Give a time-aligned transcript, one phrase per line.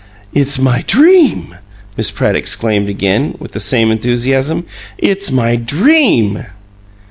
[0.33, 1.53] "It's my DREAM!"
[1.95, 4.65] Miss Pratt exclaimed, again, with the same enthusiasm.
[4.97, 6.43] "It's my DREAM."